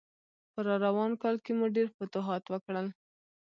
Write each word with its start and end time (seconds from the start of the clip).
په 0.53 0.59
راروان 0.67 1.11
کال 1.21 1.35
کې 1.43 1.51
مو 1.57 1.65
ډېر 1.75 1.87
فتوحات 1.97 2.43
وکړل. 2.49 2.87